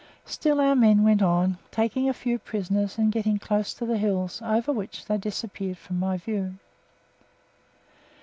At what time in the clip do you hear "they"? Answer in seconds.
5.05-5.19